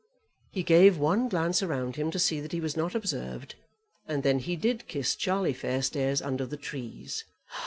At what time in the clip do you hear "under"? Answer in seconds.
6.25-6.47